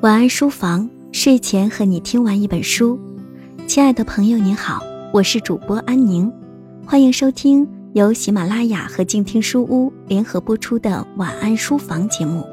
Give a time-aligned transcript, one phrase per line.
[0.00, 2.96] 晚安书房，睡前和你听完一本书。
[3.66, 4.80] 亲爱的朋友，您好，
[5.12, 6.32] 我是主播安宁，
[6.86, 12.46] 欢迎收听由喜马拉雅和静听书屋联合播出的晚安书房节目。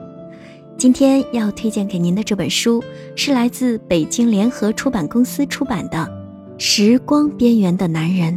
[0.75, 2.83] 今天要推荐给您的这本书
[3.15, 5.97] 是来自北京联合出版公司出版的
[6.57, 8.33] 《时光边缘的男人》，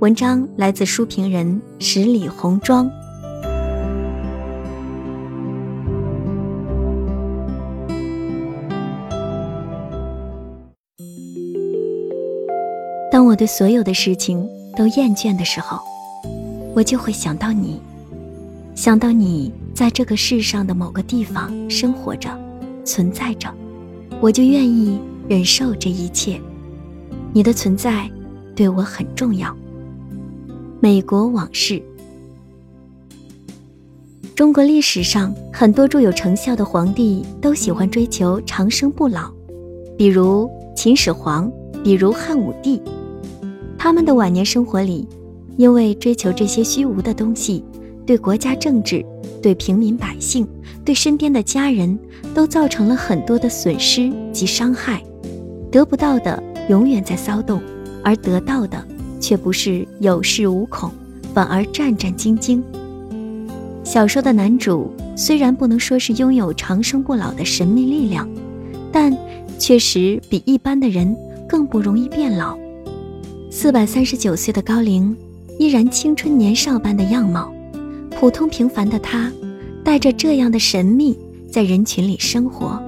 [0.00, 2.90] 文章来自书评人十里红妆。
[13.14, 14.44] 当我对所有的事情
[14.76, 15.78] 都厌倦的时候，
[16.74, 17.80] 我就会想到你，
[18.74, 22.28] 想到你在这个世上的某个地方生活着、
[22.84, 23.48] 存在着，
[24.20, 26.40] 我就愿意忍受这一切。
[27.32, 28.10] 你的存在
[28.52, 29.56] 对我很重要。
[30.80, 31.80] 美国往事，
[34.34, 39.30] 中国历史上很多著有成效的皇帝都喜欢追求长生不老，
[39.96, 41.48] 比如秦始皇，
[41.84, 42.82] 比如汉武帝。
[43.78, 45.06] 他们的晚年生活里，
[45.56, 47.62] 因为追求这些虚无的东西，
[48.06, 49.04] 对国家政治、
[49.42, 50.46] 对平民百姓、
[50.84, 51.98] 对身边的家人
[52.34, 55.02] 都造成了很多的损失及伤害。
[55.70, 57.60] 得不到的永远在骚动，
[58.02, 58.82] 而得到的
[59.20, 60.90] 却不是有恃无恐，
[61.34, 62.62] 反而战战兢兢。
[63.82, 68.26] 小说的男主虽然不能说是拥有长生不老的神秘力量，
[68.90, 69.14] 但
[69.58, 71.14] 确实比一般的人
[71.46, 72.56] 更不容易变老。
[73.56, 75.16] 四百三十九岁的高龄，
[75.60, 77.54] 依然青春年少般的样貌。
[78.10, 79.30] 普通平凡的他，
[79.84, 81.16] 带着这样的神秘，
[81.52, 82.82] 在人群里生活，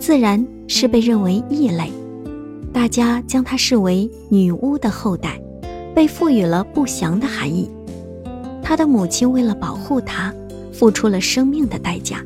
[0.00, 1.92] 自然是被认为异类。
[2.72, 5.40] 大家将他视为女巫的后代，
[5.94, 7.70] 被赋予了不祥的含义。
[8.60, 10.34] 他的母亲为了保护他，
[10.72, 12.20] 付出了生命的代价。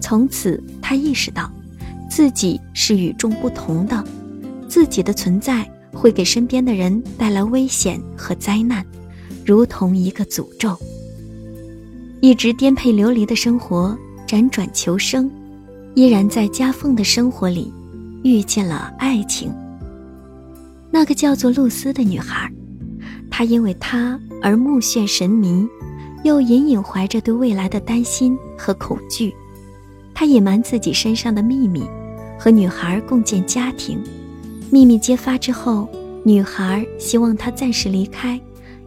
[0.00, 1.52] 从此，他意识到，
[2.10, 4.02] 自己是与众不同的，
[4.66, 5.70] 自己的存在。
[5.96, 8.84] 会给身边的人带来危险和灾难，
[9.44, 10.76] 如同一个诅咒。
[12.20, 15.30] 一直颠沛流离的生活，辗转求生，
[15.94, 17.72] 依然在夹缝的生活里
[18.22, 19.52] 遇见了爱情。
[20.90, 22.50] 那个叫做露丝的女孩，
[23.30, 25.66] 她因为他而目眩神迷，
[26.24, 29.32] 又隐隐怀着对未来的担心和恐惧。
[30.14, 31.84] 她隐瞒自己身上的秘密，
[32.38, 34.02] 和女孩共建家庭。
[34.70, 35.88] 秘密揭发之后，
[36.24, 38.40] 女孩希望他暂时离开，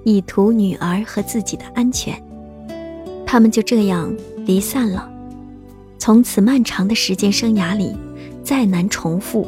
[0.04, 2.22] 以图女儿和自己的安全。
[3.26, 4.14] 他们就这样
[4.46, 5.10] 离散了。
[5.98, 7.96] 从此漫长的时间生涯里，
[8.44, 9.48] 再难重复。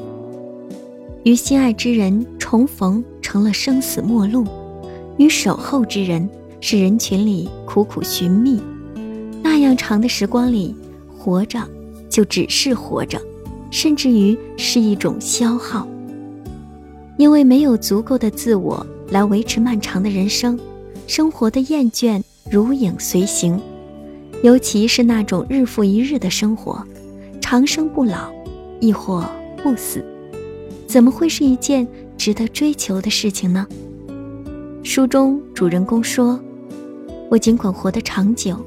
[1.24, 4.46] 与心爱之人重逢成了生死陌路，
[5.18, 6.28] 与守候之人
[6.59, 8.62] 是人群里苦苦寻觅。
[9.44, 10.75] 那样长的时光里，
[11.18, 11.59] 活着
[12.09, 13.22] 就只是活着，
[13.69, 15.88] 甚至于是一种消耗。
[17.22, 20.59] 因为没有足够的自我来维持漫长的人生，
[21.06, 23.62] 生活的厌倦如影随形，
[24.42, 26.84] 尤其是那种日复一日的生活，
[27.40, 28.31] 长生不老，
[28.80, 29.24] 亦或
[29.62, 30.04] 不死，
[30.88, 31.88] 怎么会是一件
[32.18, 33.68] 值得追求的事情呢？
[34.81, 36.40] 书中主人公说
[37.30, 38.58] ：“我尽管活得长久，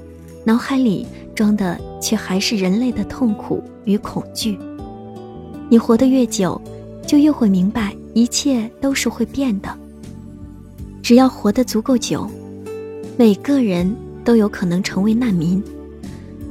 [0.44, 1.04] 脑海里
[1.34, 4.56] 装的却还是人类的痛苦与恐惧。
[5.69, 6.60] 你活得越久，
[7.04, 9.69] 就越会明白。”一切都是会变的。
[11.02, 12.26] 只要活得足够久，
[13.19, 13.94] 每个人
[14.25, 15.62] 都有可能成为难民，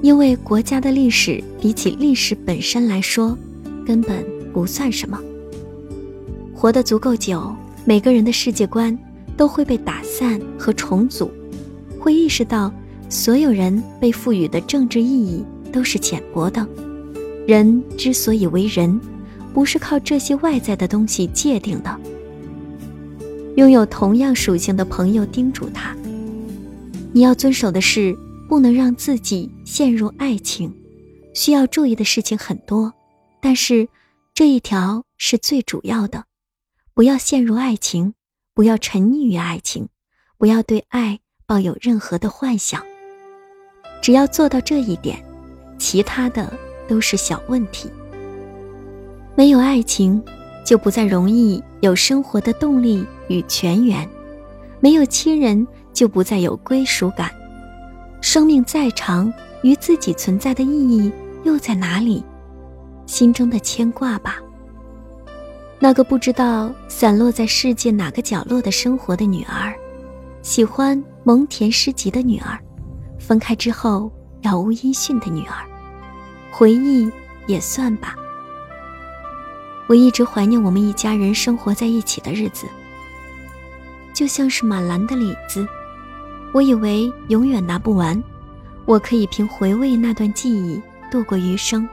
[0.01, 3.35] 因为国家的历史比起历史本身来说，
[3.85, 5.19] 根本不算什么。
[6.53, 7.51] 活得足够久，
[7.85, 8.95] 每个人的世界观
[9.35, 11.31] 都会被打散和重组，
[11.97, 12.71] 会意识到
[13.09, 16.67] 所有人被赋予的政治意义都是浅薄的。
[17.47, 18.99] 人之所以为人。
[19.53, 21.99] 不是靠这些外在的东西界定的。
[23.55, 25.95] 拥有同样属性的朋友叮嘱他
[27.13, 28.17] ：“你要遵守的是，
[28.49, 30.73] 不能让自己陷入爱情。
[31.35, 32.91] 需要注意的事情很多，
[33.39, 33.87] 但是
[34.33, 36.25] 这一条是最主要的：
[36.95, 38.15] 不要陷入爱情，
[38.55, 39.87] 不要沉溺于爱情，
[40.37, 42.83] 不要对爱抱有任何的幻想。
[44.01, 45.23] 只要做到这一点，
[45.77, 46.51] 其他的
[46.87, 47.89] 都是小问题。”
[49.35, 50.21] 没有爱情，
[50.63, 54.07] 就不再容易有生活的动力与泉源；
[54.79, 57.31] 没有亲人，就不再有归属感。
[58.21, 59.33] 生命再长，
[59.63, 61.11] 与自己存在的意义
[61.43, 62.23] 又在哪里？
[63.07, 64.37] 心中的牵挂吧。
[65.79, 69.73] 那个不知道散落在世界哪个角落的生活的女儿，
[70.43, 72.57] 喜欢蒙恬诗集的女儿，
[73.19, 74.11] 分开之后
[74.43, 75.57] 杳无音讯的女儿，
[76.51, 77.11] 回忆
[77.47, 78.15] 也算吧。
[79.87, 82.67] 我一直怀念我们一家人生活在一起的日子，
[84.13, 85.67] 就像是满篮的李子，
[86.53, 88.21] 我以为永远拿不完，
[88.85, 90.81] 我可以凭回味那段记忆
[91.11, 91.87] 度过余生，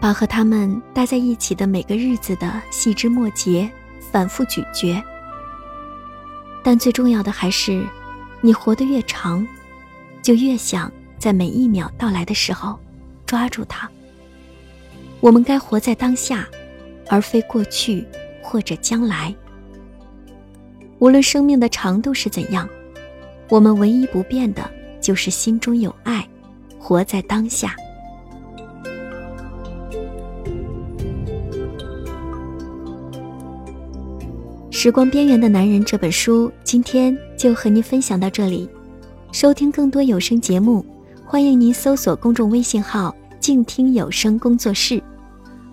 [0.00, 3.70] 把和他们待在一起的每个日子的细枝末节
[4.12, 5.02] 反复咀嚼。
[6.62, 7.84] 但最重要的还是，
[8.40, 9.46] 你活得越长，
[10.22, 12.78] 就越想在每一秒到来的时候
[13.26, 13.90] 抓住它。
[15.22, 16.48] 我们该活在当下，
[17.08, 18.04] 而非过去
[18.42, 19.32] 或者将来。
[20.98, 22.68] 无论生命的长度是怎样，
[23.48, 24.68] 我们唯一不变的
[25.00, 26.28] 就是心中有爱，
[26.76, 27.76] 活在当下。
[34.74, 38.68] 《时光边缘的男人》这本书，今天就和您分享到这里。
[39.30, 40.84] 收听更多有声节目，
[41.24, 45.00] 欢迎您搜索公众微信号“静听有声工作室”。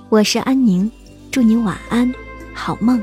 [0.10, 0.90] 我是安宁，
[1.30, 2.12] 祝你晚安，
[2.52, 3.00] 好梦。